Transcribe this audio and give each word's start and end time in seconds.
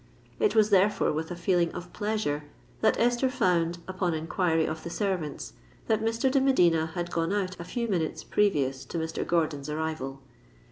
It 0.39 0.55
was 0.55 0.71
therefore 0.71 1.11
with 1.11 1.29
a 1.29 1.35
feeling 1.35 1.71
of 1.73 1.93
pleasure 1.93 2.45
that 2.81 2.97
Esther 2.99 3.29
found, 3.29 3.77
upon 3.87 4.15
inquiry 4.15 4.65
of 4.65 4.81
the 4.81 4.89
servants, 4.89 5.53
that 5.85 6.01
Mr. 6.01 6.31
de 6.31 6.41
Medina 6.41 6.87
had 6.95 7.11
gone 7.11 7.31
out 7.31 7.55
a 7.59 7.63
few 7.63 7.87
minutes 7.87 8.23
previous 8.23 8.83
to 8.85 8.97
Mr. 8.97 9.23
Gordon's 9.27 9.69
arrival. 9.69 10.19